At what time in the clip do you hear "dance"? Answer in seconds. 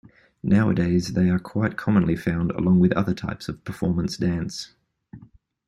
4.17-4.73